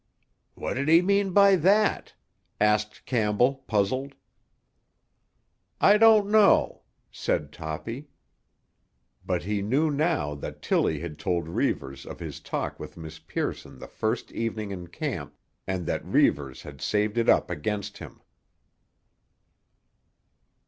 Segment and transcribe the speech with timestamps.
[0.55, 2.15] "What did he mean by that?"
[2.59, 4.15] asked Campbell, puzzled.
[5.79, 6.81] "I don't know,"
[7.11, 8.07] said Toppy.
[9.23, 13.77] But he knew now that Tilly had told Reivers of his talk with Miss Pearson
[13.77, 15.35] the first evening in camp,
[15.67, 18.21] and that Reivers had saved it up against him.